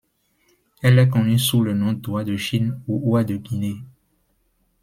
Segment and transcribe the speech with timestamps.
[0.81, 3.77] Elle est connue sous le nom d'oie de Chine ou oie de Guinée.